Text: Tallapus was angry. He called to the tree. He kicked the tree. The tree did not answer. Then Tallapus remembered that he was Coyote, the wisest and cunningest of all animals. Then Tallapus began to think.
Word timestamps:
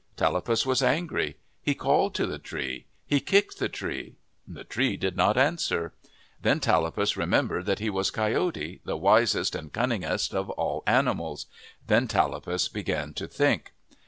Tallapus 0.17 0.65
was 0.65 0.81
angry. 0.81 1.37
He 1.61 1.75
called 1.75 2.15
to 2.15 2.25
the 2.25 2.39
tree. 2.39 2.87
He 3.05 3.19
kicked 3.19 3.59
the 3.59 3.69
tree. 3.69 4.15
The 4.47 4.63
tree 4.63 4.97
did 4.97 5.15
not 5.15 5.37
answer. 5.37 5.93
Then 6.41 6.59
Tallapus 6.59 7.15
remembered 7.15 7.67
that 7.67 7.77
he 7.77 7.91
was 7.91 8.09
Coyote, 8.09 8.81
the 8.83 8.97
wisest 8.97 9.53
and 9.53 9.71
cunningest 9.71 10.33
of 10.33 10.49
all 10.49 10.81
animals. 10.87 11.45
Then 11.85 12.07
Tallapus 12.07 12.67
began 12.67 13.13
to 13.13 13.27
think. 13.27 13.73